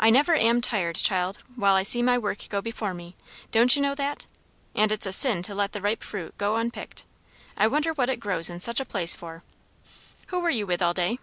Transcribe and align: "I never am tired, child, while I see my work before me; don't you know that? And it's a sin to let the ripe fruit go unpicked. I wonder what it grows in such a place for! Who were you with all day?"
"I 0.00 0.08
never 0.08 0.34
am 0.34 0.62
tired, 0.62 0.94
child, 0.96 1.40
while 1.56 1.74
I 1.74 1.82
see 1.82 2.00
my 2.02 2.16
work 2.16 2.46
before 2.62 2.94
me; 2.94 3.16
don't 3.50 3.76
you 3.76 3.82
know 3.82 3.94
that? 3.94 4.26
And 4.74 4.90
it's 4.90 5.04
a 5.04 5.12
sin 5.12 5.42
to 5.42 5.54
let 5.54 5.72
the 5.72 5.82
ripe 5.82 6.02
fruit 6.02 6.38
go 6.38 6.56
unpicked. 6.56 7.04
I 7.54 7.66
wonder 7.66 7.92
what 7.92 8.08
it 8.08 8.18
grows 8.18 8.48
in 8.48 8.60
such 8.60 8.80
a 8.80 8.86
place 8.86 9.12
for! 9.12 9.42
Who 10.28 10.40
were 10.40 10.48
you 10.48 10.66
with 10.66 10.80
all 10.80 10.94
day?" 10.94 11.18